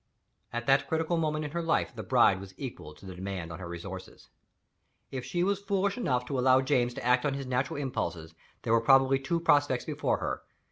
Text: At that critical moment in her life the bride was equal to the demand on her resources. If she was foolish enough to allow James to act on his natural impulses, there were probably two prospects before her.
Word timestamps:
At 0.51 0.65
that 0.65 0.87
critical 0.87 1.15
moment 1.15 1.45
in 1.45 1.51
her 1.51 1.61
life 1.61 1.95
the 1.95 2.01
bride 2.01 2.39
was 2.41 2.55
equal 2.57 2.95
to 2.95 3.05
the 3.05 3.13
demand 3.13 3.51
on 3.51 3.59
her 3.59 3.67
resources. 3.69 4.29
If 5.11 5.23
she 5.23 5.43
was 5.43 5.61
foolish 5.61 5.95
enough 5.95 6.25
to 6.25 6.39
allow 6.39 6.61
James 6.61 6.95
to 6.95 7.05
act 7.05 7.23
on 7.23 7.35
his 7.35 7.45
natural 7.45 7.77
impulses, 7.77 8.33
there 8.63 8.73
were 8.73 8.81
probably 8.81 9.19
two 9.19 9.39
prospects 9.39 9.85
before 9.85 10.17
her. 10.17 10.41